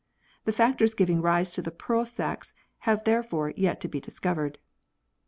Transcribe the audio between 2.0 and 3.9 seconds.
sacs have therefore yet to